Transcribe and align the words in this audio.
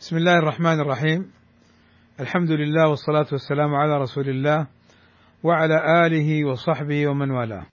بسم 0.00 0.16
الله 0.16 0.38
الرحمن 0.38 0.80
الرحيم. 0.80 1.32
الحمد 2.20 2.50
لله 2.50 2.88
والصلاة 2.88 3.26
والسلام 3.32 3.74
على 3.74 3.98
رسول 3.98 4.28
الله 4.28 4.66
وعلى 5.42 6.06
آله 6.06 6.44
وصحبه 6.44 7.08
ومن 7.08 7.30
والاه. 7.30 7.66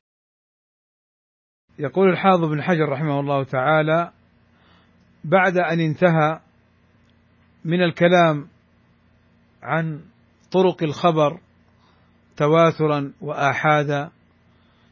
يقول 1.80 2.10
الحافظ 2.10 2.44
بن 2.44 2.62
حجر 2.62 2.90
رحمه 2.90 3.20
الله 3.20 3.44
تعالى 3.44 4.12
بعد 5.24 5.58
أن 5.58 5.80
انتهى 5.80 6.40
من 7.66 7.84
الكلام 7.84 8.48
عن 9.64 10.02
طرق 10.52 10.84
الخبر 10.84 11.40
تواترا 12.38 13.14
وآحادا 13.22 14.12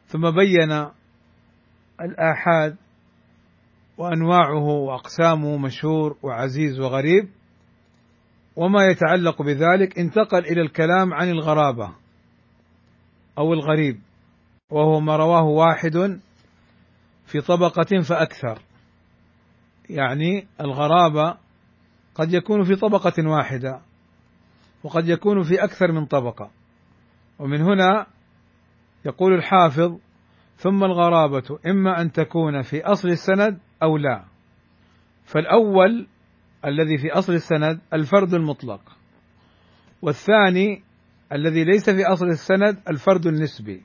ثم 0.08 0.32
بين 0.32 0.72
الآحاد 2.02 2.78
وأنواعه 3.98 4.64
وأقسامه 4.64 5.57
مشهور 5.57 6.18
وعزيز 6.23 6.80
وغريب. 6.80 7.30
وما 8.55 8.86
يتعلق 8.86 9.41
بذلك 9.41 9.99
انتقل 9.99 10.45
إلى 10.45 10.62
الكلام 10.62 11.13
عن 11.13 11.30
الغرابة 11.30 11.95
أو 13.38 13.53
الغريب 13.53 14.00
وهو 14.70 15.00
ما 15.00 15.16
رواه 15.16 15.44
واحد 15.44 16.20
في 17.26 17.41
طبقة 17.41 18.02
فأكثر. 18.09 18.62
يعني 19.89 20.48
الغرابة 20.62 21.38
قد 22.16 22.34
يكون 22.34 22.64
في 22.64 22.75
طبقة 22.75 23.30
واحدة 23.30 23.81
وقد 24.84 25.09
يكون 25.09 25.44
في 25.44 25.64
أكثر 25.64 25.91
من 25.91 26.05
طبقة. 26.05 26.52
ومن 27.39 27.62
هنا 27.62 28.08
يقول 29.05 29.34
الحافظ 29.34 29.98
ثم 30.58 30.84
الغرابة 30.84 31.59
إما 31.67 32.02
أن 32.02 32.12
تكون 32.12 32.62
في 32.62 32.84
أصل 32.84 33.08
السند 33.08 33.59
أو 33.84 33.98
لا. 33.98 34.24
فالأول 35.26 36.08
الذي 36.66 36.98
في 36.98 37.12
أصل 37.12 37.34
السند 37.34 37.80
الفرد 37.94 38.34
المطلق 38.34 38.82
والثاني 40.02 40.84
الذي 41.34 41.64
ليس 41.64 41.90
في 41.90 42.06
أصل 42.06 42.26
السند 42.26 42.78
الفرد 42.90 43.28
النسبي 43.28 43.82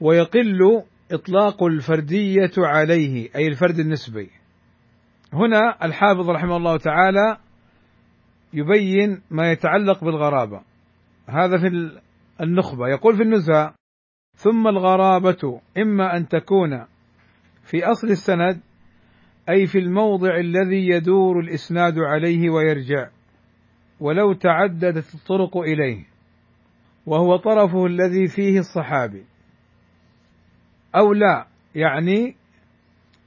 ويقل 0.00 0.82
إطلاق 1.12 1.62
الفردية 1.62 2.52
عليه 2.58 3.28
أي 3.36 3.46
الفرد 3.46 3.78
النسبي. 3.78 4.30
هنا 5.32 5.84
الحافظ 5.84 6.30
رحمه 6.30 6.56
الله 6.56 6.76
تعالى 6.76 7.36
يبين 8.52 9.22
ما 9.30 9.52
يتعلق 9.52 10.04
بالغرابة. 10.04 10.60
هذا 11.28 11.58
في 11.58 12.00
النخبة. 12.40 12.88
يقول 12.88 13.16
في 13.16 13.22
النزهة 13.22 13.74
ثم 14.34 14.68
الغرابة 14.68 15.60
إما 15.78 16.16
أن 16.16 16.28
تكون 16.28 16.86
في 17.62 17.84
أصل 17.84 18.06
السند 18.06 18.60
أي 19.48 19.66
في 19.66 19.78
الموضع 19.78 20.36
الذي 20.36 20.88
يدور 20.88 21.40
الإسناد 21.40 21.98
عليه 21.98 22.50
ويرجع 22.50 23.08
ولو 24.00 24.32
تعددت 24.32 25.14
الطرق 25.14 25.56
إليه 25.56 26.04
وهو 27.06 27.36
طرفه 27.36 27.86
الذي 27.86 28.28
فيه 28.28 28.58
الصحابي. 28.58 29.24
أو 30.96 31.12
لا 31.12 31.46
يعني 31.74 32.36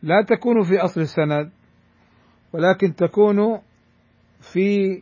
لا 0.03 0.25
تكون 0.29 0.63
في 0.63 0.77
أصل 0.77 1.01
السند 1.01 1.51
ولكن 2.53 2.95
تكون 2.95 3.61
في 4.53 5.01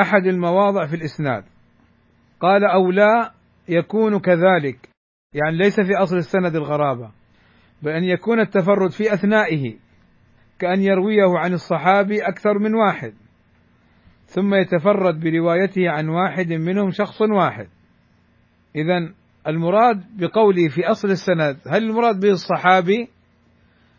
أحد 0.00 0.26
المواضع 0.26 0.86
في 0.86 0.96
الإسناد. 0.96 1.44
قال 2.40 2.64
أو 2.64 2.90
لا 2.90 3.32
يكون 3.68 4.18
كذلك 4.18 4.88
يعني 5.34 5.56
ليس 5.56 5.80
في 5.80 5.96
أصل 6.02 6.16
السند 6.16 6.56
الغرابة. 6.56 7.10
بأن 7.82 8.04
يكون 8.04 8.40
التفرد 8.40 8.90
في 8.90 9.14
أثنائه 9.14 9.76
كأن 10.58 10.82
يرويه 10.82 11.38
عن 11.38 11.52
الصحابي 11.52 12.22
أكثر 12.22 12.58
من 12.58 12.74
واحد 12.74 13.14
ثم 14.26 14.54
يتفرد 14.54 15.20
بروايته 15.20 15.90
عن 15.90 16.08
واحد 16.08 16.52
منهم 16.52 16.90
شخص 16.90 17.22
واحد. 17.22 17.68
إذا 18.76 19.12
المراد 19.46 20.04
بقوله 20.16 20.68
في 20.68 20.86
أصل 20.86 21.10
السند 21.10 21.56
هل 21.66 21.84
المراد 21.84 22.20
به 22.20 22.30
الصحابي 22.30 23.08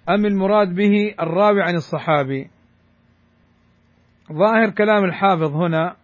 أم 0.10 0.26
المراد 0.26 0.76
به 0.76 1.16
الراوي 1.20 1.62
عن 1.62 1.76
الصحابي؟ 1.76 2.50
ظاهر 4.34 4.70
كلام 4.70 5.04
الحافظ 5.04 5.56
هنا 5.56 5.96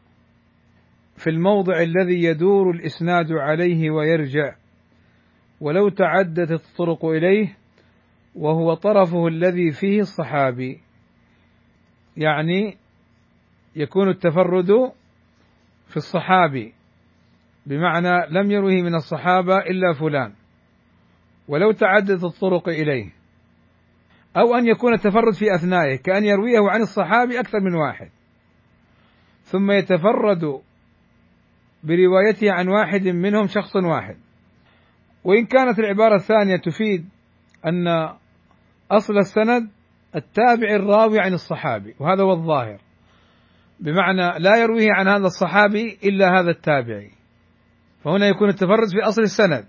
في 1.18 1.30
الموضع 1.30 1.82
الذي 1.82 2.24
يدور 2.24 2.72
الإسناد 2.72 3.32
عليه 3.32 3.92
ويرجع 3.92 4.56
ولو 5.62 5.90
تعددت 5.90 6.52
الطرق 6.52 7.06
إليه 7.06 7.58
وهو 8.38 8.74
طرفه 8.74 9.28
الذي 9.28 9.72
فيه 9.72 10.00
الصحابي. 10.00 10.82
يعني 12.18 12.78
يكون 13.76 14.10
التفرد 14.10 14.92
في 15.88 15.98
الصحابي 15.98 16.74
بمعنى 17.66 18.28
لم 18.30 18.52
يروه 18.52 18.82
من 18.82 18.96
الصحابة 18.96 19.58
إلا 19.58 19.94
فلان. 19.94 20.34
ولو 21.48 21.72
تعددت 21.72 22.24
الطرق 22.24 22.70
إليه. 22.70 23.14
أو 24.38 24.56
أن 24.56 24.68
يكون 24.68 24.94
التفرد 24.94 25.34
في 25.34 25.56
أثنائه 25.56 25.96
كأن 25.96 26.26
يرويه 26.26 26.70
عن 26.70 26.82
الصحابي 26.82 27.40
أكثر 27.40 27.60
من 27.60 27.76
واحد. 27.76 28.10
ثم 29.44 29.72
يتفرد 29.72 30.62
بروايته 31.84 32.52
عن 32.52 32.68
واحد 32.68 33.08
منهم 33.08 33.48
شخص 33.48 33.76
واحد. 33.76 34.18
وإن 35.24 35.46
كانت 35.46 35.80
العبارة 35.80 36.16
الثانية 36.16 36.56
تفيد 36.58 37.10
أن 37.66 37.88
أصل 38.92 39.18
السند 39.18 39.70
التابع 40.16 40.76
الراوي 40.76 41.20
عن 41.20 41.34
الصحابي 41.34 41.96
وهذا 42.00 42.24
هو 42.24 42.32
الظاهر. 42.32 42.80
بمعنى 43.80 44.40
لا 44.40 44.58
يرويه 44.58 44.92
عن 44.92 45.08
هذا 45.08 45.26
الصحابي 45.26 45.98
إلا 46.04 46.40
هذا 46.40 46.52
التابعي. 46.52 47.12
فهنا 48.04 48.28
يكون 48.28 48.50
التفرد 48.50 48.88
في 48.92 49.08
أصل 49.10 49.22
السند. 49.22 49.66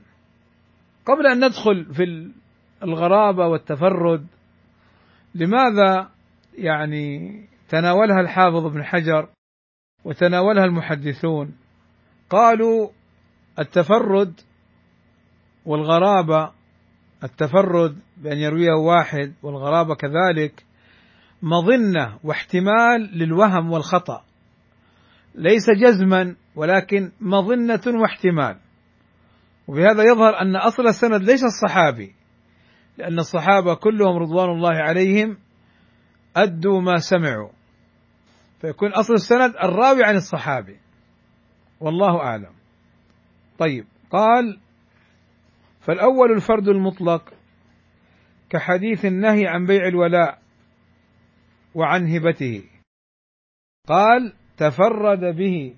قبل 1.06 1.26
أن 1.26 1.44
ندخل 1.44 1.94
في 1.94 2.32
الغرابة 2.82 3.46
والتفرد 3.46 4.26
لماذا 5.34 6.10
يعني 6.54 7.40
تناولها 7.68 8.20
الحافظ 8.20 8.66
ابن 8.66 8.84
حجر 8.84 9.28
وتناولها 10.04 10.64
المحدثون؟ 10.64 11.54
قالوا 12.30 12.88
التفرد 13.58 14.40
والغرابة 15.66 16.52
التفرد 17.24 17.98
بأن 18.16 18.38
يرويه 18.38 18.72
واحد 18.72 19.34
والغرابة 19.42 19.94
كذلك 19.94 20.64
مظنة 21.42 22.18
واحتمال 22.24 23.18
للوهم 23.18 23.72
والخطأ. 23.72 24.24
ليس 25.34 25.70
جزما 25.70 26.36
ولكن 26.56 27.12
مظنة 27.20 27.82
واحتمال. 27.86 28.56
وبهذا 29.68 30.02
يظهر 30.02 30.40
أن 30.42 30.56
أصل 30.56 30.86
السند 30.86 31.22
ليس 31.22 31.44
الصحابي 31.44 32.14
لأن 32.98 33.18
الصحابة 33.18 33.74
كلهم 33.74 34.16
رضوان 34.16 34.50
الله 34.50 34.74
عليهم 34.74 35.36
أدوا 36.36 36.80
ما 36.80 36.96
سمعوا. 36.96 37.50
فيكون 38.60 38.92
أصل 38.92 39.14
السند 39.14 39.54
الراوي 39.56 40.04
عن 40.04 40.16
الصحابي. 40.16 40.76
والله 41.80 42.20
أعلم. 42.20 42.52
طيب 43.58 43.84
قال 44.10 44.58
فالأول 45.88 46.32
الفرد 46.32 46.68
المطلق 46.68 47.34
كحديث 48.50 49.04
النهي 49.04 49.46
عن 49.46 49.66
بيع 49.66 49.88
الولاء 49.88 50.38
وعن 51.74 52.08
هبته. 52.08 52.62
قال 53.86 54.32
تفرد 54.56 55.36
به 55.36 55.74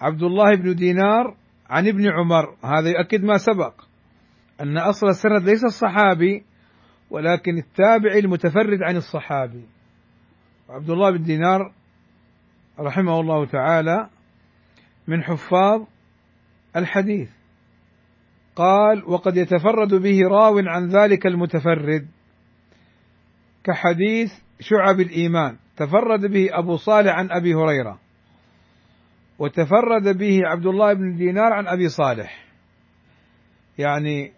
عبد 0.00 0.22
الله 0.22 0.54
بن 0.54 0.74
دينار 0.74 1.36
عن 1.70 1.88
ابن 1.88 2.10
عمر. 2.10 2.56
هذا 2.64 2.88
يؤكد 2.90 3.24
ما 3.24 3.36
سبق 3.36 3.84
أن 4.60 4.78
أصل 4.78 5.06
السند 5.06 5.42
ليس 5.42 5.64
الصحابي 5.64 6.44
ولكن 7.10 7.58
التابعي 7.58 8.18
المتفرد 8.18 8.82
عن 8.82 8.96
الصحابي. 8.96 9.64
عبد 10.68 10.90
الله 10.90 11.10
بن 11.10 11.22
دينار 11.22 11.72
رحمه 12.80 13.20
الله 13.20 13.46
تعالى 13.46 14.10
من 15.08 15.22
حفاظ 15.22 15.86
الحديث. 16.76 17.43
قال 18.56 19.04
وقد 19.06 19.36
يتفرد 19.36 19.94
به 19.94 20.20
راو 20.28 20.58
عن 20.58 20.88
ذلك 20.88 21.26
المتفرد 21.26 22.06
كحديث 23.64 24.32
شعب 24.60 25.00
الإيمان. 25.00 25.56
تفرد 25.76 26.26
به 26.26 26.48
أبو 26.52 26.76
صالح 26.76 27.12
عن 27.12 27.30
أبي 27.30 27.54
هريرة 27.54 27.98
وتفرد 29.38 30.18
به 30.18 30.40
عبد 30.44 30.66
الله 30.66 30.92
بن 30.92 31.16
دينار 31.16 31.52
عن 31.52 31.66
أبي 31.66 31.88
صالح. 31.88 32.44
يعني 33.78 34.32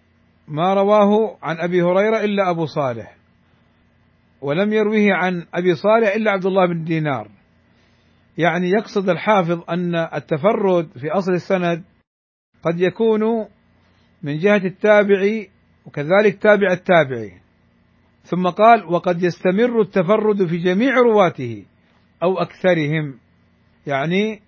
ما 0.49 0.75
رواه 0.75 1.37
عن 1.43 1.57
أبي 1.59 1.83
هريرة 1.83 2.25
إلا 2.25 2.51
أبو 2.51 2.67
صالح 2.67 3.17
ولم 4.41 4.73
يرويه 4.73 5.15
عن 5.15 5.47
أبي 5.55 5.75
صالح 5.75 6.15
إلا 6.15 6.31
عبد 6.31 6.47
الله 6.47 6.67
بن 6.67 6.85
دينار. 6.85 7.31
يعني 8.39 8.71
يقصد 8.71 9.09
الحافظ 9.09 9.63
أن 9.71 9.95
التفرد 9.95 10.89
في 10.99 11.11
أصل 11.11 11.33
السند 11.33 11.85
قد 12.63 12.81
يكون 12.81 13.49
من 14.23 14.39
جهة 14.39 14.57
التابعي 14.65 15.51
وكذلك 15.87 16.43
تابع 16.43 16.73
التابعي. 16.73 17.33
ثم 18.23 18.49
قال 18.49 18.85
وقد 18.85 19.23
يستمر 19.23 19.81
التفرد 19.81 20.47
في 20.47 20.57
جميع 20.57 20.95
رواته 20.95 21.65
أو 22.23 22.39
أكثرهم. 22.39 23.19
يعني 23.87 24.41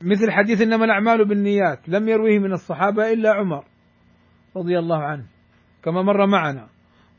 مثل 0.00 0.30
حديث 0.30 0.60
إنما 0.60 0.84
الأعمال 0.84 1.28
بالنيات 1.28 1.88
لم 1.88 2.08
يرويه 2.08 2.38
من 2.38 2.52
الصحابة 2.52 3.12
إلا 3.12 3.32
عمر 3.34 3.64
رضي 4.56 4.78
الله 4.78 5.02
عنه 5.02 5.26
كما 5.82 6.02
مر 6.02 6.26
معنا. 6.26 6.68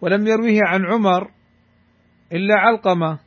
ولم 0.01 0.27
يرويه 0.27 0.61
عن 0.63 0.85
عمر 0.85 1.31
إلا 2.31 2.55
علقمة. 2.55 3.19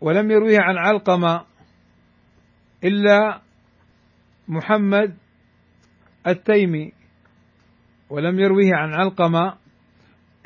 ولم 0.00 0.30
يرويه 0.30 0.60
عن 0.60 0.76
علقمة 0.76 1.44
إلا 2.84 3.40
محمد 4.48 5.16
التيمي 6.26 6.92
ولم 8.10 8.38
يرويه 8.38 8.74
عن 8.74 8.94
علقمة 8.94 9.58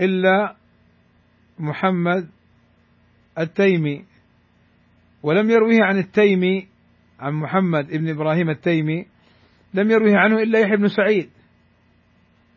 إلا 0.00 0.56
محمد 1.58 2.28
التيمي 3.38 4.04
ولم 5.22 5.50
يرويه 5.50 5.82
عن 5.82 5.98
التيمي 5.98 6.68
عن 7.20 7.32
محمد 7.32 7.86
بن 7.86 8.08
إبراهيم 8.08 8.50
التيمي 8.50 9.06
لم 9.74 9.90
يروه 9.90 10.18
عنه 10.18 10.42
إلا 10.42 10.58
يحيى 10.58 10.76
بن 10.76 10.88
سعيد 10.88 11.30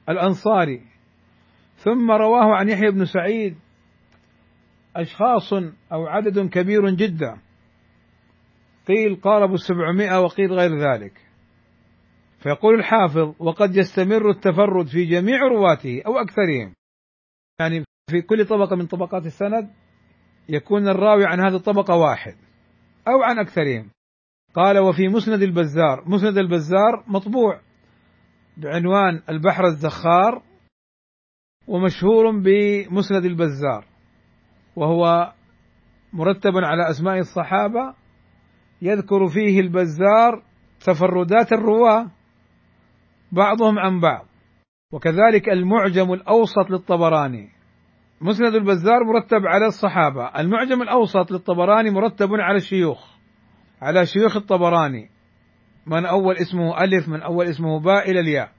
الأنصاري. 0.10 0.82
ثم 1.76 2.12
رواه 2.12 2.56
عن 2.56 2.70
يحيى 2.70 2.92
بن 2.92 3.06
سعيد 3.06 3.56
أشخاص 4.96 5.54
أو 5.92 6.08
عدد 6.08 6.50
كبير 6.50 6.90
جدا. 6.90 7.38
قيل 8.88 9.16
قاربوا 9.16 9.56
السبعمائة 9.56 10.20
وقيل 10.20 10.52
غير 10.54 10.72
ذلك. 10.78 11.14
فيقول 12.44 12.76
الحافظ 12.80 13.36
وقد 13.40 13.76
يستمر 13.76 14.30
التفرد 14.30 14.88
في 14.88 15.06
جميع 15.06 15.38
رواته 15.40 16.02
أو 16.06 16.18
أكثرهم. 16.18 16.74
يعني 17.60 17.84
في 18.12 18.22
كل 18.22 18.46
طبقة 18.46 18.76
من 18.76 18.86
طبقات 18.86 19.26
السند 19.26 19.70
يكون 20.50 20.88
الراوي 20.88 21.26
عن 21.26 21.40
هذه 21.40 21.56
الطبقة 21.56 21.96
واحد 21.96 22.36
أو 23.08 23.24
عن 23.24 23.40
أكثرهم. 23.40 23.90
قال 24.56 24.80
وفي 24.80 25.08
مسند 25.08 25.42
البزار. 25.42 26.04
مسند 26.10 26.38
البزار 26.38 27.04
مطبوع 27.08 27.62
بعنوان 28.58 29.22
البحر 29.30 29.66
الزخار 29.66 30.44
ومشهور 31.68 32.32
بمسند 32.32 33.26
البزار 33.26 33.86
وهو 34.76 35.34
مرتب 36.14 36.54
على 36.56 36.90
أسماء 36.90 37.18
الصحابة. 37.18 37.96
يذكر 38.82 39.28
فيه 39.28 39.60
البزار 39.60 40.44
تفردات 40.86 41.54
الرواة. 41.54 42.12
بعضهم 43.34 43.80
عن 43.80 44.00
بعض. 44.00 44.26
وكذلك 44.92 45.50
المعجم 45.50 46.14
الأوسط 46.14 46.70
للطبراني. 46.70 47.50
مسند 48.22 48.56
البزار 48.56 49.04
مرتب 49.04 49.48
على 49.48 49.66
الصحابة. 49.66 50.26
المعجم 50.26 50.82
الأوسط 50.82 51.32
للطبراني 51.32 51.90
مرتب 51.90 52.30
على 52.34 52.58
الشيوخ. 52.58 53.14
على 53.82 54.06
شيوخ 54.06 54.38
الطبراني. 54.38 55.10
من 55.86 56.06
أول 56.06 56.36
اسمه 56.36 56.84
ألف 56.84 57.10
من 57.10 57.22
أول 57.22 57.46
اسمه 57.46 57.80
باء 57.80 58.12
إلى 58.12 58.20
الياء. 58.20 58.52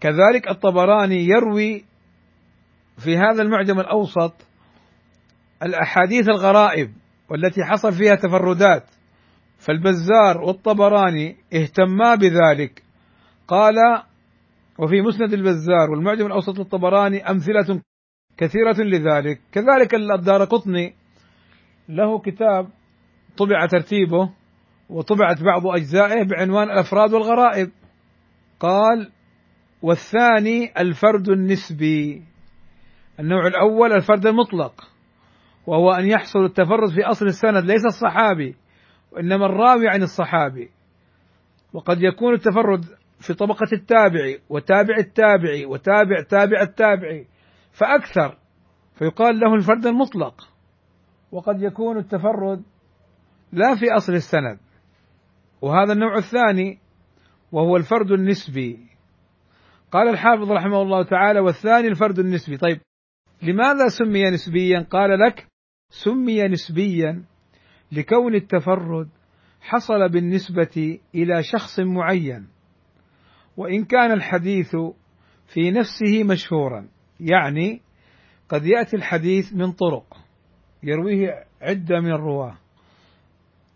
كذلك 0.00 0.48
الطبراني 0.50 1.24
يروي 1.24 1.84
في 2.98 3.16
هذا 3.16 3.42
المعجم 3.42 3.80
الأوسط 3.80 4.34
الأحاديث 5.62 6.28
الغرائب 6.28 6.90
والتي 7.28 7.64
حصل 7.64 7.92
فيها 7.92 8.14
تفردات. 8.14 8.84
فالبزار 9.58 10.40
والطبراني 10.46 11.36
اهتما 11.54 12.14
بذلك. 12.14 12.89
قال 13.50 13.74
وفي 14.78 15.00
مسند 15.00 15.32
البزار 15.32 15.90
والمعجم 15.90 16.26
الأوسط 16.26 16.58
للطبراني 16.58 17.30
أمثلة 17.30 17.82
كثيرة 18.36 18.76
لذلك. 18.78 19.40
كذلك 19.52 19.94
الدار 19.94 20.44
قطني 20.44 20.94
له 21.88 22.18
كتاب 22.18 22.68
طبع 23.36 23.66
ترتيبه 23.66 24.30
وطبعت 24.90 25.42
بعض 25.42 25.66
أجزائه 25.66 26.22
بعنوان 26.22 26.70
الأفراد 26.70 27.12
والغرائب. 27.12 27.70
قال 28.60 29.10
والثاني 29.82 30.72
الفرد 30.78 31.28
النسبي 31.28 32.22
النوع 33.20 33.46
الأول 33.46 33.92
الفرد 33.92 34.26
المطلق 34.26 34.88
وهو 35.66 35.90
أن 35.90 36.06
يحصل 36.06 36.44
التفرد 36.44 36.90
في 36.94 37.04
أصل 37.04 37.26
السند 37.26 37.64
ليس 37.64 37.84
الصحابي 37.84 38.56
وإنما 39.12 39.46
الراوي 39.46 39.88
عن 39.88 40.02
الصحابي. 40.02 40.70
وقد 41.72 42.02
يكون 42.02 42.34
التفرد 42.34 42.99
في 43.20 43.34
طبقة 43.34 43.68
التابعي 43.72 44.40
وتابع 44.48 44.96
التابعي 44.98 45.66
وتابع 45.66 46.22
تابع 46.22 46.62
التابعي. 46.62 47.26
فأكثر 47.72 48.38
فيقال 48.94 49.40
له 49.40 49.54
الفرد 49.54 49.86
المطلق. 49.86 50.48
وقد 51.32 51.62
يكون 51.62 51.98
التفرد 51.98 52.62
لا 53.52 53.74
في 53.74 53.92
أصل 53.96 54.12
السند. 54.12 54.58
وهذا 55.62 55.92
النوع 55.92 56.16
الثاني 56.16 56.78
وهو 57.52 57.76
الفرد 57.76 58.12
النسبي. 58.12 58.78
قال 59.92 60.08
الحافظ 60.08 60.52
رحمه 60.52 60.82
الله 60.82 61.02
تعالى 61.02 61.40
والثاني 61.40 61.88
الفرد 61.88 62.18
النسبي. 62.18 62.56
طيب 62.56 62.80
لماذا 63.42 63.88
سمي 63.88 64.30
نسبيا؟ 64.30 64.86
قال 64.90 65.18
لك 65.18 65.46
سمي 65.90 66.48
نسبيا 66.48 67.24
لكون 67.92 68.34
التفرد 68.34 69.08
حصل 69.60 70.08
بالنسبة 70.08 70.98
إلى 71.14 71.42
شخص 71.42 71.80
معين. 71.80 72.48
وإن 73.60 73.84
كان 73.84 74.12
الحديث 74.12 74.76
في 75.46 75.70
نفسه 75.70 76.24
مشهورا 76.24 76.88
يعني 77.20 77.82
قد 78.48 78.66
يأتي 78.66 78.96
الحديث 78.96 79.52
من 79.52 79.72
طرق 79.72 80.16
يرويه 80.82 81.44
عدة 81.62 82.00
من 82.00 82.12
الرواة 82.12 82.58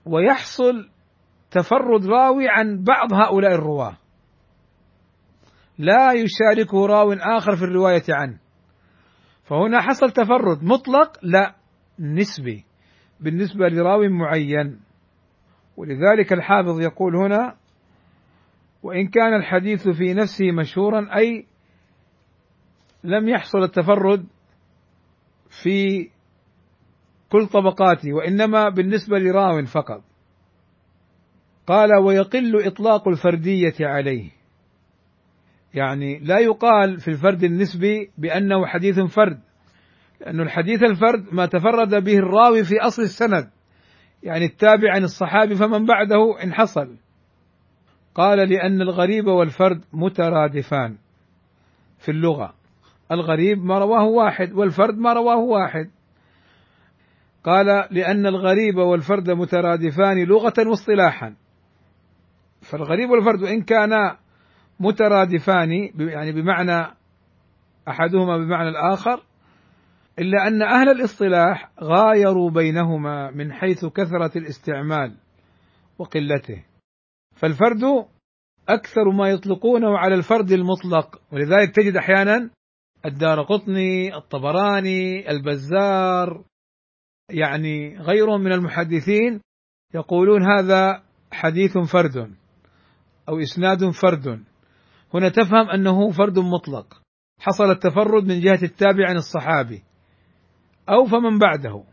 ويحصل 0.06 0.88
تفرد 1.50 2.06
راوي 2.06 2.48
عن 2.48 2.84
بعض 2.84 3.12
هؤلاء 3.12 3.54
الرواة. 3.54 3.96
لا 5.78 6.12
يشاركه 6.12 6.86
راو 6.86 7.12
آخر 7.12 7.56
في 7.56 7.62
الرواية 7.62 8.04
عنه. 8.08 8.38
فهنا 9.44 9.81
حصل 9.81 10.10
تفرد 10.10 10.62
مطلق 10.62 11.19
لا 11.22 11.54
نسبي 11.98 12.64
بالنسبة 13.20 13.69
لراو 13.69 14.08
معين. 14.08 14.81
ولذلك 15.76 16.32
الحافظ 16.32 16.81
يقول 16.81 17.16
هنا 17.16 17.56
وإن 18.84 19.08
كان 19.08 19.34
الحديث 19.34 19.88
في 19.88 20.14
نفسه 20.14 20.52
مشهورا 20.52 21.16
أي 21.16 21.46
لم 23.04 23.28
يحصل 23.28 23.62
التفرد 23.62 24.26
في 25.62 26.08
كل 27.32 27.46
طبقاته 27.46 28.12
وإنما 28.12 28.69
بالنسبة 28.69 29.19
لراو 29.19 29.64
فقط. 29.64 30.03
قال 31.67 31.94
ويقل 31.96 32.67
إطلاق 32.67 33.08
الفردية 33.08 33.74
عليه. 33.81 34.31
يعني 35.74 36.19
لا 36.19 36.38
يقال 36.38 37.00
في 37.00 37.08
الفرد 37.08 37.44
النسبي 37.44 38.10
بأنه 38.19 38.67
حديث 38.67 39.00
فرد 39.00 39.41
لأن 40.20 40.41
الحديث 40.41 40.82
الفرد 40.82 41.24
ما 41.32 41.46
تفرد 41.46 42.05
به 42.05 42.17
الراوي 42.17 42.64
في 42.64 42.81
أصل 42.81 43.03
السند. 43.03 43.50
يعني 44.22 44.44
التابع 44.44 44.94
عن 44.94 45.05
الصحابي 45.05 45.55
فمن 45.55 45.86
بعده 45.86 46.43
إن 46.43 46.55
حصل. 46.55 47.04
قال 48.15 48.49
لأن 48.49 48.83
الغريب 48.83 49.27
والفرد 49.27 49.85
مترادفان 49.93 50.97
في 51.99 52.11
اللغة. 52.11 52.55
الغريب 53.13 53.65
ما 53.65 53.79
رواه 53.79 54.05
واحد 54.05 54.53
والفرد 54.53 54.99
ما 54.99 55.13
رواه 55.13 55.39
واحد. 55.39 55.91
قال 57.44 57.67
لأن 57.91 58.27
الغريب 58.27 58.77
والفرد 58.77 59.31
مترادفان 59.31 60.25
لغة 60.25 60.55
واصطلاحا. 60.59 61.35
فالغريب 62.61 63.11
والفرد 63.11 63.43
وإن 63.43 63.63
كانا 63.63 64.19
مترادفان 64.81 65.73
يعني 65.99 66.33
بمعنى 66.33 66.94
أحدهما 67.89 68.39
بمعنى 68.39 68.69
الآخر 68.69 69.23
إلا 70.19 70.49
أن 70.49 70.63
أهل 70.63 70.89
الاصطلاح 70.89 71.71
غايروا 71.83 72.51
بينهما 72.51 73.31
من 73.31 73.53
حيث 73.53 73.85
كثرة 73.85 74.39
الاستعمال 74.39 75.17
وقلته. 75.99 76.73
فالفرد 77.36 78.06
أكثر 78.69 79.10
ما 79.10 79.29
يطلقونه 79.29 79.98
على 79.98 80.14
الفرد 80.14 80.53
المطلق. 80.53 81.20
ولذلك 81.32 81.74
تجد 81.74 81.96
أحيانا 81.96 82.50
الدار 83.06 83.43
قطني 83.43 84.17
الطبراني 84.17 85.31
البزار 85.31 86.44
يعني 87.31 87.98
غيرهم 87.98 88.41
من 88.41 88.53
المحدثين 88.53 89.41
يقولون 89.94 90.43
هذا 90.43 91.03
حديث 91.32 91.79
فرد 91.79 92.34
أو 93.29 93.38
إسناد 93.38 93.91
فرد. 93.91 94.44
هنا 95.14 95.29
تفهم 95.29 95.70
أنه 95.70 96.10
فرد 96.10 96.38
مطلق. 96.38 97.00
حصل 97.41 97.70
التفرد 97.70 98.24
من 98.24 98.41
جهة 98.41 98.58
التابع 98.62 99.08
عن 99.08 99.17
الصحابي 99.17 99.82
أو 100.88 101.05
فمن 101.05 101.38
بعده. 101.38 101.84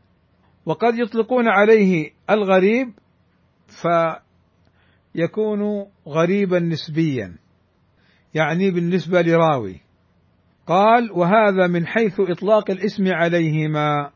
وقد 0.66 0.96
يطلقون 0.96 1.48
عليه 1.48 2.12
الغريب 2.30 2.94
فيكون 5.14 5.86
غريبا 6.08 6.60
نسبيا 6.60 7.36
يعني 8.34 8.72
بالنسبة 8.72 9.22
لراوي. 9.22 9.82
قال 10.68 11.12
وهذا 11.12 11.68
من 11.68 11.88
حيث 11.88 12.20
إطلاق 12.20 12.72
الاسم 12.72 13.08
عليهما. 13.08 14.12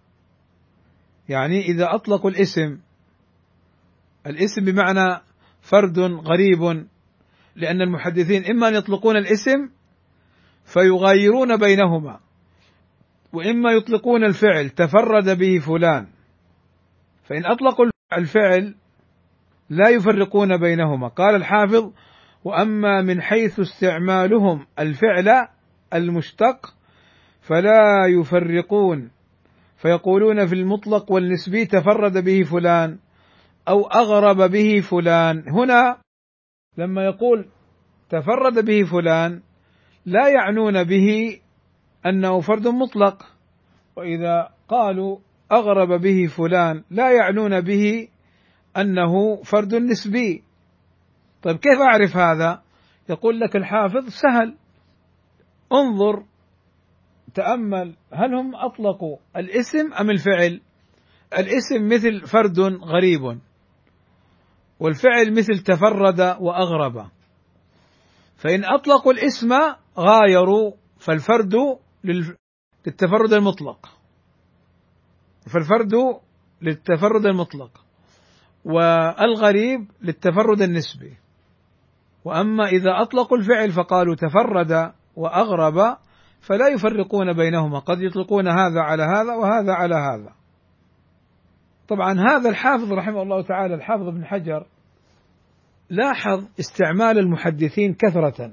يعني 1.29 1.61
إذا 1.61 1.95
أطلقوا 1.95 2.29
الاسم 2.29 2.79
الاسم 4.27 4.65
بمعنى 4.65 5.21
فرد 5.61 5.99
غريب 5.99 6.85
لأن 7.55 7.81
المحدثين 7.81 8.45
إما 8.45 8.67
أن 8.67 8.75
يطلقون 8.75 9.17
الاسم 9.17 9.69
فيغايرون 10.73 11.57
بينهما 11.57 12.19
وإما 13.33 13.71
يطلقون 13.71 14.23
الفعل 14.23 14.69
تفرد 14.69 15.37
به 15.37 15.59
فلان 15.59 16.07
فإن 17.23 17.45
أطلقوا 17.45 17.85
الفعل 18.17 18.75
لا 19.69 19.89
يفرقون 19.89 20.57
بينهما. 20.57 21.07
قال 21.07 21.35
الحافظ 21.35 21.91
وأما 22.43 23.01
من 23.01 23.21
حيث 23.21 23.59
استعمالهم 23.59 24.65
الفعل 24.79 25.47
المشتق 25.93 26.75
فلا 27.41 28.05
يفرقون. 28.07 29.11
فيقولون 29.77 30.47
في 30.47 30.55
المطلق 30.55 31.11
والنسبي 31.11 31.65
تفرد 31.65 32.23
به 32.23 32.43
فلان 32.43 32.99
أو 33.67 33.87
أغرب 33.87 34.51
به 34.51 34.79
فلان. 34.79 35.43
هنا 35.49 35.97
لما 36.77 37.05
يقول 37.05 37.45
تفرد 38.09 38.65
به 38.65 38.83
فلان 38.83 39.41
لا 40.05 40.27
يعنون 40.29 40.83
به 40.83 41.39
أنه 42.05 42.39
فرد 42.39 42.67
مطلق. 42.67 43.23
وإذا 43.95 44.49
قالوا 44.67 45.17
أغرب 45.51 46.01
به 46.01 46.27
فلان 46.27 46.83
لا 46.91 47.11
يعنون 47.11 47.61
به 47.61 48.07
أنه 48.77 49.43
فرد 49.43 49.75
نسبي. 49.75 50.43
طيب 51.43 51.55
كيف 51.55 51.79
أعرف 51.81 52.17
هذا؟ 52.17 52.61
يقول 53.09 53.39
لك 53.39 53.55
الحافظ 53.55 54.07
سهل. 54.07 54.57
انظر 55.73 56.23
تأمل 57.33 57.95
هل 58.13 58.35
هم 58.35 58.55
أطلقوا 58.55 59.17
الاسم 59.35 59.93
أم 59.93 60.09
الفعل؟ 60.09 60.61
الاسم 61.33 61.87
مثل 61.87 62.27
فرد 62.27 62.59
غريب 62.59 63.39
والفعل 64.79 65.31
مثل 65.31 65.59
تفرد 65.59 66.19
وأغرب. 66.39 67.09
فإن 68.35 68.65
أطلقوا 68.65 69.13
الاسم 69.13 69.49
غايروا 69.99 70.71
فالفرد 70.99 71.53
للتفرد 72.03 73.33
المطلق. 73.33 73.89
فالفرد 75.53 75.93
للتفرد 76.61 77.25
المطلق. 77.25 77.84
والغريب 78.65 79.91
للتفرد 80.01 80.61
النسبي. 80.61 81.17
وأما 82.25 82.65
إذا 82.65 83.01
أطلقوا 83.01 83.37
الفعل 83.37 83.71
فقالوا 83.71 84.15
تفرد 84.15 84.93
وأغرب 85.15 85.97
فلا 86.41 86.67
يفرقون 86.67 87.33
بينهما. 87.33 87.79
قد 87.79 88.01
يطلقون 88.01 88.47
هذا 88.47 88.81
على 88.81 89.03
هذا 89.03 89.35
وهذا 89.35 89.73
على 89.73 89.95
هذا. 89.95 90.33
طبعا 91.87 92.13
هذا 92.13 92.49
الحافظ 92.49 92.93
رحمه 92.93 93.21
الله 93.21 93.41
تعالى 93.41 93.75
الحافظ 93.75 94.07
ابن 94.07 94.25
حجر 94.25 94.67
لاحظ 95.89 96.45
استعمال 96.59 97.17
المحدثين 97.19 97.93
كثرة. 97.93 98.51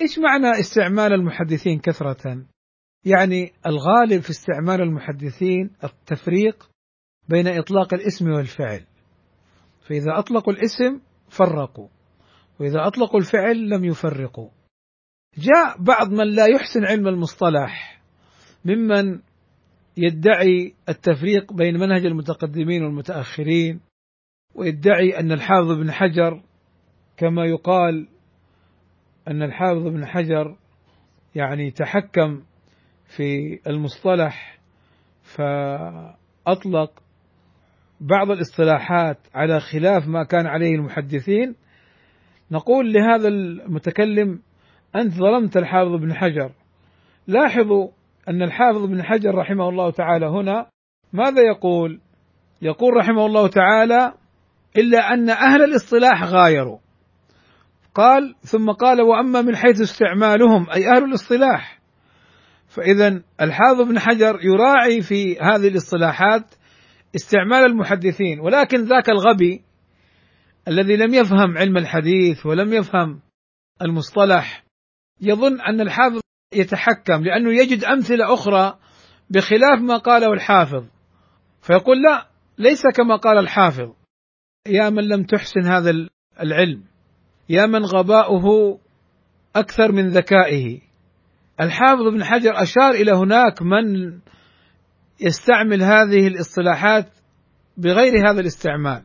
إيش 0.00 0.18
معنى 0.18 0.60
استعمال 0.60 1.12
المحدثين 1.12 1.78
كثرة؟ 1.78 2.44
يعني 3.04 3.52
الغالب 3.66 4.22
في 4.22 4.30
استعمال 4.30 4.80
المحدثين 4.80 5.70
التفريق 5.84 6.70
بين 7.28 7.48
إطلاق 7.48 7.94
الاسم 7.94 8.30
والفعل. 8.30 8.84
فإذا 9.88 10.18
أطلقوا 10.18 10.52
الاسم 10.52 11.00
فرقوا 11.28 11.88
وإذا 12.60 12.86
أطلقوا 12.86 13.20
الفعل 13.20 13.68
لم 13.68 13.84
يفرقوا. 13.84 14.48
جاء 15.38 15.82
بعض 15.82 16.10
من 16.10 16.34
لا 16.34 16.46
يحسن 16.46 16.84
علم 16.84 17.08
المصطلح 17.08 18.02
ممن 18.64 19.20
يدعي 19.96 20.74
التفريق 20.88 21.52
بين 21.52 21.74
منهج 21.74 22.06
المتقدمين 22.06 22.82
والمتأخرين 22.84 23.80
ويدعي 24.54 25.18
أن 25.20 25.32
الحافظ 25.32 25.70
بن 25.70 25.92
حجر 25.92 26.42
كما 27.16 27.46
يقال 27.46 28.08
أن 29.28 29.42
الحافظ 29.42 29.82
بن 29.82 30.06
حجر 30.06 30.56
يعني 31.34 31.70
تحكم 31.70 32.42
في 33.16 33.60
المصطلح 33.66 34.58
فأطلق 35.36 37.02
بعض 38.02 38.30
الاصطلاحات 38.30 39.18
على 39.34 39.60
خلاف 39.60 40.08
ما 40.08 40.24
كان 40.24 40.46
عليه 40.46 40.74
المحدثين 40.74 41.54
نقول 42.50 42.92
لهذا 42.92 43.28
المتكلم 43.28 44.40
أنت 44.96 45.12
ظلمت 45.12 45.56
الحافظ 45.56 45.92
ابن 45.92 46.14
حجر. 46.14 46.52
لاحظوا 47.26 47.88
أن 48.28 48.42
الحافظ 48.42 48.82
ابن 48.82 49.02
حجر 49.02 49.34
رحمه 49.34 49.68
الله 49.68 49.90
تعالى 49.90 50.26
هنا 50.26 50.66
ماذا 51.12 51.42
يقول؟ 51.42 52.00
يقول 52.62 52.96
رحمه 52.96 53.26
الله 53.26 53.48
تعالى 53.48 54.12
إلا 54.76 54.98
أن 55.14 55.30
أهل 55.30 55.64
الاصطلاح 55.64 56.24
غايروا. 56.24 56.78
قال 57.94 58.34
ثم 58.40 58.70
قال 58.70 59.02
وأما 59.02 59.42
من 59.42 59.56
حيث 59.56 59.80
استعمالهم 59.80 60.70
أي 60.70 60.88
أهل 60.88 61.04
الاصطلاح. 61.04 61.78
فإذا 62.68 63.22
الحافظ 63.40 63.80
ابن 63.80 63.98
حجر 63.98 64.38
يراعي 64.42 65.00
في 65.00 65.38
هذه 65.40 65.68
الاصطلاحات 65.68 66.54
استعمال 67.14 67.64
المحدثين 67.64 68.40
ولكن 68.40 68.84
ذاك 68.84 69.10
الغبي 69.10 69.62
الذي 70.68 70.96
لم 70.96 71.14
يفهم 71.14 71.58
علم 71.58 71.76
الحديث 71.76 72.46
ولم 72.46 72.72
يفهم 72.72 73.20
المصطلح 73.82 74.64
يظن 75.20 75.60
أن 75.60 75.80
الحافظ 75.80 76.20
يتحكم 76.54 77.24
لأنه 77.24 77.50
يجد 77.50 77.84
أمثلة 77.84 78.34
أخرى 78.34 78.78
بخلاف 79.30 79.80
ما 79.80 79.96
قاله 79.96 80.32
الحافظ. 80.32 80.84
فيقول 81.60 82.02
لا 82.02 82.28
ليس 82.58 82.82
كما 82.96 83.16
قال 83.16 83.38
الحافظ 83.38 83.92
يا 84.68 84.90
من 84.90 85.08
لم 85.08 85.24
تحسن 85.24 85.60
هذا 85.64 86.08
العلم 86.40 86.84
يا 87.48 87.66
من 87.66 87.84
غباؤه 87.84 88.78
أكثر 89.56 89.92
من 89.92 90.08
ذكائه. 90.08 90.80
الحافظ 91.60 92.06
ابن 92.06 92.24
حجر 92.24 92.62
أشار 92.62 92.90
إلى 92.90 93.12
هناك 93.12 93.62
من 93.62 94.12
يستعمل 95.20 95.82
هذه 95.82 96.26
الاصطلاحات 96.26 97.08
بغير 97.76 98.30
هذا 98.30 98.40
الاستعمال. 98.40 99.02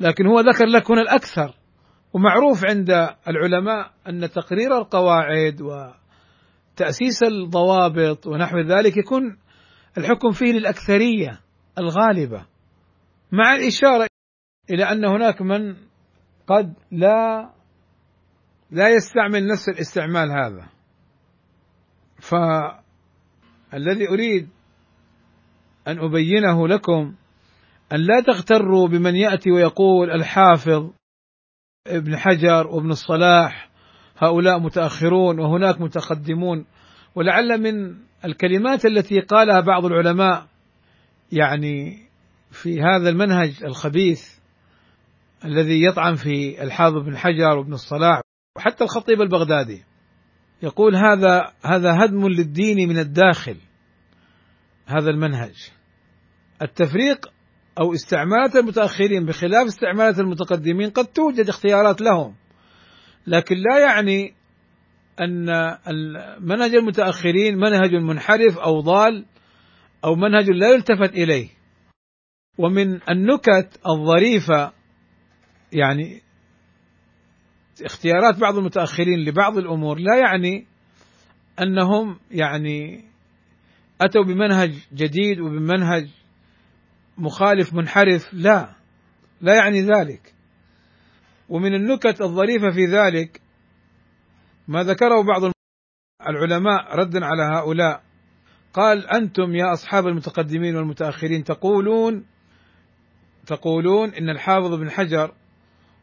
لكن 0.00 0.26
هو 0.26 0.40
ذكر 0.40 0.66
لك 0.66 0.90
هنا 0.90 1.02
الأكثر. 1.02 1.54
ومعروف 2.12 2.64
عند 2.64 2.90
العلماء 3.28 3.92
أن 4.08 4.30
تقرير 4.30 4.78
القواعد 4.78 5.62
وتأسيس 5.62 7.22
الضوابط 7.22 8.26
ونحو 8.26 8.58
ذلك 8.58 8.96
يكون 8.96 9.38
الحكم 9.98 10.30
فيه 10.30 10.52
للأكثرية 10.52 11.40
الغالبة. 11.78 12.46
مع 13.32 13.54
الإشارة 13.54 14.06
إلى 14.70 14.84
أن 14.84 15.04
هناك 15.04 15.42
من 15.42 15.76
قد 16.46 16.74
لا 16.90 17.50
لا 18.70 18.88
يستعمل 18.88 19.46
نفس 19.46 19.68
الاستعمال 19.68 20.30
هذا. 20.30 20.68
فالذي 22.20 24.08
أريد 24.08 24.48
أن 25.88 25.98
أبينه 25.98 26.68
لكم 26.68 27.14
أن 27.92 27.98
لا 28.00 28.20
تغتروا 28.26 28.88
بمن 28.88 29.16
يأتي 29.16 29.50
ويقول 29.50 30.10
الحافظ 30.10 30.90
ابن 31.86 32.16
حجر 32.16 32.66
وابن 32.66 32.90
الصلاح 32.90 33.70
هؤلاء 34.18 34.58
متأخرون 34.58 35.40
وهناك 35.40 35.80
متقدمون. 35.80 36.66
ولعل 37.14 37.60
من 37.62 37.96
الكلمات 38.24 38.86
التي 38.86 39.20
قالها 39.20 39.60
بعض 39.60 39.84
العلماء 39.84 40.46
يعني 41.32 41.98
في 42.50 42.80
هذا 42.80 43.08
المنهج 43.08 43.64
الخبيث 43.64 44.38
الذي 45.44 45.84
يطعن 45.84 46.14
في 46.14 46.62
الحافظ 46.62 46.96
بن 46.96 47.16
حجر 47.16 47.58
وابن 47.58 47.72
الصلاح 47.72 48.20
وحتى 48.56 48.84
الخطيب 48.84 49.22
البغدادي 49.22 49.84
يقول 50.62 50.96
هذا 50.96 51.52
هذا 51.64 52.04
هدم 52.04 52.28
للدين 52.28 52.88
من 52.88 52.98
الداخل 52.98 53.56
هذا 54.86 55.10
المنهج. 55.10 55.77
التفريق 56.62 57.26
أو 57.80 57.92
استعمالات 57.92 58.56
المتأخرين 58.56 59.26
بخلاف 59.26 59.66
استعمالات 59.66 60.18
المتقدمين 60.18 60.90
قد 60.90 61.06
توجد 61.06 61.48
اختيارات 61.48 62.00
لهم. 62.00 62.34
لكن 63.26 63.56
لا 63.56 63.78
يعني 63.78 64.34
أن 65.20 65.46
منهج 66.40 66.74
المتأخرين 66.74 67.56
منهج 67.56 67.94
منحرف 67.94 68.58
أو 68.58 68.80
ضال 68.80 69.24
أو 70.04 70.14
منهج 70.14 70.50
لا 70.50 70.70
يلتفت 70.70 71.12
إليه. 71.12 71.48
ومن 72.58 73.00
النكت 73.10 73.80
الظريفة 73.86 74.72
يعني 75.72 76.22
اختيارات 77.84 78.38
بعض 78.38 78.56
المتأخرين 78.58 79.18
لبعض 79.18 79.58
الأمور 79.58 79.98
لا 79.98 80.16
يعني 80.16 80.66
أنهم 81.62 82.18
يعني 82.30 83.04
أتوا 84.00 84.24
بمنهج 84.24 84.72
جديد 84.94 85.40
وبمنهج 85.40 86.08
مخالف 87.18 87.74
منحرف 87.74 88.34
لا. 88.34 88.74
لا 89.40 89.54
يعني 89.54 89.82
ذلك. 89.82 90.34
ومن 91.48 91.74
النكت 91.74 92.20
الظريفة 92.20 92.70
في 92.70 92.86
ذلك 92.86 93.40
ما 94.68 94.82
ذكره 94.82 95.22
بعض 95.22 95.52
العلماء 96.28 96.94
ردا 96.94 97.24
على 97.24 97.42
هؤلاء. 97.42 98.02
قال 98.72 99.06
أنتم 99.06 99.54
يا 99.54 99.72
أصحاب 99.72 100.06
المتقدمين 100.06 100.76
والمتأخرين 100.76 101.44
تقولون 101.44 102.26
تقولون 103.46 104.14
إن 104.14 104.30
الحافظ 104.30 104.74
بن 104.74 104.90
حجر 104.90 105.34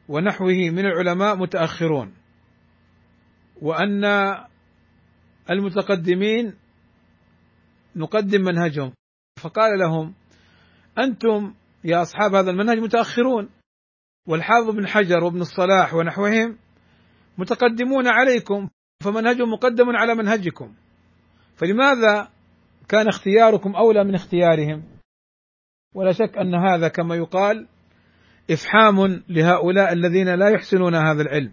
ونحوه 0.07 0.69
من 0.69 0.85
العلماء 0.85 1.35
متأخرون 1.35 2.13
وأن 3.61 4.05
المتقدمين 5.49 6.53
نقدم 7.95 8.41
منهجهم. 8.41 8.93
فقال 9.39 9.79
لهم 9.79 10.13
أنتم 10.99 11.53
يا 11.83 12.01
أصحاب 12.01 12.35
هذا 12.35 12.51
المنهج 12.51 12.77
متأخرون 12.77 13.49
والحافظ 14.27 14.69
بن 14.69 14.87
حجر 14.87 15.23
وابن 15.23 15.41
الصلاح 15.41 15.93
ونحوهم 15.93 16.57
متقدمون 17.37 18.07
عليكم 18.07 18.69
فمنهجهم 19.03 19.51
مقدم 19.51 19.95
على 19.95 20.15
منهجكم. 20.15 20.73
فلماذا 21.55 22.27
كان 22.89 23.07
اختياركم 23.07 23.75
أولى 23.75 24.03
من 24.03 24.15
اختيارهم؟ 24.15 24.83
ولا 25.95 26.11
شك 26.11 26.37
أن 26.37 26.55
هذا 26.55 26.87
كما 26.87 27.15
يقال 27.15 27.67
إفحام 28.51 29.23
لهؤلاء 29.29 29.93
الذين 29.93 30.35
لا 30.35 30.49
يحسنون 30.49 30.95
هذا 30.95 31.21
العلم. 31.21 31.51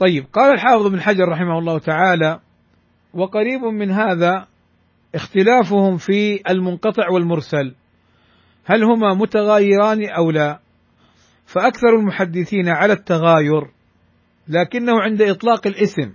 طيب 0.00 0.26
قال 0.32 0.54
الحافظ 0.54 0.86
بن 0.86 1.00
حجر 1.00 1.28
رحمه 1.28 1.58
الله 1.58 1.78
تعالى 1.78 2.40
وقريب 3.14 3.60
من 3.60 3.90
هذا 3.90 4.48
اختلافهم 5.14 5.96
في 5.96 6.50
المنقطع 6.50 7.10
والمرسل. 7.10 7.74
هل 8.66 8.84
هما 8.84 9.14
متغايران 9.14 10.08
أو 10.10 10.30
لا؟ 10.30 10.60
فأكثر 11.46 11.88
المحدثين 11.98 12.68
على 12.68 12.92
التغاير 12.92 13.70
لكنه 14.48 15.00
عند 15.00 15.22
إطلاق 15.22 15.66
الاسم. 15.66 16.12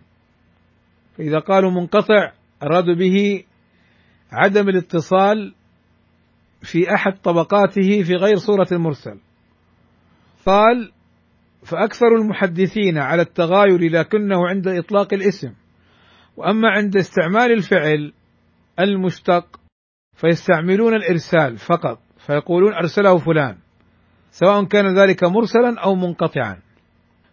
فإذا 1.17 1.39
قالوا 1.39 1.71
منقطع 1.71 2.31
أرادوا 2.63 2.95
به 2.95 3.43
عدم 4.31 4.69
الاتصال 4.69 5.55
في 6.61 6.93
أحد 6.93 7.13
طبقاته 7.23 8.03
في 8.03 8.13
غير 8.15 8.35
صورة 8.35 8.67
المرسل. 8.71 9.19
قال 10.45 10.91
فأكثر 11.65 12.07
المحدثين 12.21 12.97
على 12.97 13.21
التغاير 13.21 13.79
لكنه 13.79 14.47
عند 14.47 14.67
إطلاق 14.67 15.13
الاسم. 15.13 15.53
وأما 16.37 16.69
عند 16.69 16.97
استعمال 16.97 17.51
الفعل 17.51 18.13
المشتق 18.79 19.59
فيستعملون 20.15 20.93
الإرسال 20.93 21.57
فقط. 21.57 22.10
فيقولون 22.25 22.73
أرسله 22.73 23.17
فلان 23.17 23.57
سواء 24.31 24.63
كان 24.63 24.99
ذلك 24.99 25.23
مرسلا 25.23 25.79
أو 25.79 25.95
منقطعا. 25.95 26.57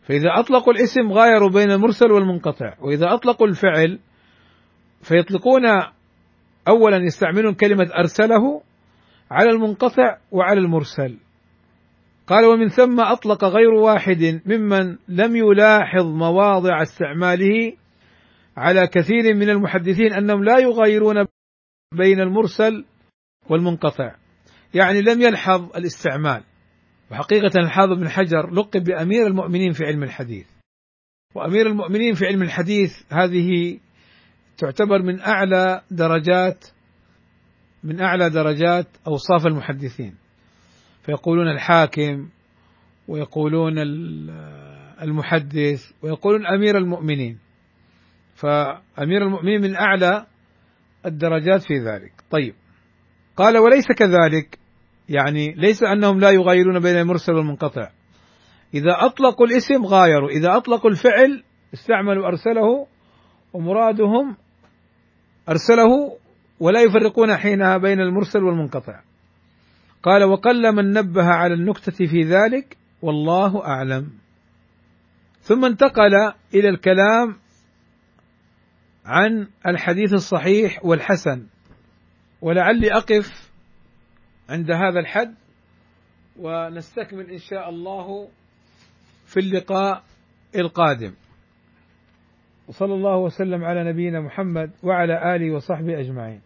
فإذا 0.09 0.28
اطلقوا 0.40 0.73
الاسم 0.73 1.12
غايروا 1.12 1.50
بين 1.50 1.71
المرسل 1.71 2.12
والمنقطع 2.12 2.75
وإذا 2.80 3.14
أطلقوا 3.14 3.47
الفعل 3.47 3.99
فيطلقون 5.02 5.62
اولا 6.68 6.97
يستعملون 6.97 7.54
كلمة 7.54 7.90
أرسله 7.99 8.62
على 9.30 9.50
المنقطع 9.50 10.16
وعلى 10.33 10.61
المرسل. 10.61 11.16
قال 12.26 12.45
ومن 12.45 12.68
ثم 12.68 13.00
أطلق 13.00 13.45
غير 13.45 13.71
واحد 13.71 14.40
ممن 14.47 14.97
لم 15.09 15.37
يلاحظ 15.37 16.07
مواضع 16.07 16.83
استعماله 16.83 17.73
على 18.57 18.87
كثير 18.87 19.35
من 19.35 19.50
المحدثين 19.50 20.12
أنهم 20.12 20.45
لا 20.45 20.59
يغايرون 20.59 21.26
بين 21.95 22.21
المرسل 22.21 22.85
والمنقطع. 23.50 24.14
يعني 24.75 25.02
لم 25.02 25.22
يلحظ 25.22 25.76
الاستعمال. 25.76 26.42
وحقيقة 27.10 27.60
الحافظ 27.60 27.92
بن 27.92 28.08
حجر 28.08 28.50
لقب 28.50 28.84
بأمير 28.84 29.26
المؤمنين 29.26 29.72
في 29.72 29.84
علم 29.84 30.02
الحديث. 30.02 30.46
وأمير 31.34 31.66
المؤمنين 31.66 32.14
في 32.14 32.26
علم 32.26 32.42
الحديث 32.42 32.92
هذه 33.12 33.78
تعتبر 34.58 35.02
من 35.02 35.20
أعلى 35.20 35.82
درجات 35.90 36.64
من 37.84 38.00
أعلى 38.00 38.30
درجات 38.30 38.87
أوصاف 39.06 39.46
المحدثين. 39.46 40.14
فيقولون 41.02 41.48
الحاكم 41.48 42.28
ويقولون 43.08 43.75
المحدث 45.02 45.93
ويقولون 46.02 46.47
أمير 46.47 46.78
المؤمنين. 46.78 47.38
فأمير 48.34 49.23
المؤمنين 49.23 49.60
من 49.60 49.76
أعلى 49.76 50.26
الدرجات 51.06 51.62
في 51.62 51.78
ذلك. 51.78 52.12
طيب. 52.30 52.54
قال 53.36 53.58
وليس 53.58 53.86
كذلك. 53.97 54.57
يعني 55.08 55.54
ليس 55.54 55.82
أنهم 55.82 56.21
لا 56.21 56.30
يغايرون 56.30 56.80
بين 56.80 56.97
المرسل 56.97 57.32
والمنقطع. 57.32 57.90
إذا 58.75 58.97
أطلقوا 58.99 59.47
الاسم 59.47 59.86
غايروا 59.86 60.28
إذا 60.28 60.56
أطلقوا 60.56 60.90
الفعل 60.90 61.42
استعملوا 61.75 62.26
أرسله 62.26 62.86
ومرادهم 63.52 64.36
أرسله 65.49 66.16
ولا 66.60 66.82
يفرقون 66.82 67.36
حينها 67.36 67.76
بين 67.76 68.00
المرسل 68.00 68.44
والمنقطع. 68.44 69.00
قال 70.02 70.25
وقل 70.25 70.73
من 70.75 70.92
نبه 70.92 71.25
على 71.25 71.54
النكتة 71.54 72.06
في 72.06 72.23
ذلك 72.23 72.76
والله 73.02 73.64
أعلم. 73.66 74.10
ثم 75.40 75.64
انتقل 75.64 76.32
إلى 76.54 76.68
الكلام 76.68 77.36
عن 79.04 79.47
الحديث 79.66 80.12
الصحيح 80.12 80.84
والحسن. 80.84 81.47
ولعلي 82.40 82.92
أقف 82.92 83.37
عند 84.49 84.71
هذا 84.71 85.00
الحد 85.00 85.34
ونستكمل 86.41 87.30
إن 87.30 87.39
شاء 87.39 87.69
الله 87.69 88.28
في 89.26 89.41
اللقاء 89.41 90.02
القادم. 90.56 91.15
وصلى 92.69 92.95
الله 92.95 93.17
وسلم 93.17 93.65
على 93.65 93.84
نبينا 93.93 94.21
محمد 94.21 94.71
وعلى 94.82 95.37
آله 95.37 95.54
وصحبه 95.54 96.00
أجمعين. 96.00 96.41